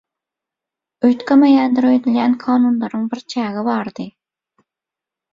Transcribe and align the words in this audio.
Üýtgemeýändir 1.09 1.85
öýdülýän 1.89 2.33
kanunlaryň 2.43 3.03
bir 3.11 3.21
çägi 3.35 3.65
bardy 3.69 4.07